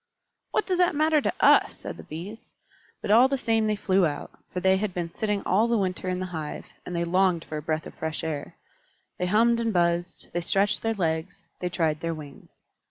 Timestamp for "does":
0.65-0.79